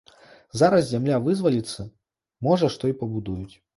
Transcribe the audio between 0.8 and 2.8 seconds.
зямля вызваліцца, можа